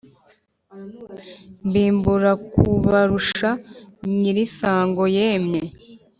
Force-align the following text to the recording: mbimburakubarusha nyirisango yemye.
mbimburakubarusha 1.67 3.49
nyirisango 4.19 5.03
yemye. 5.17 5.63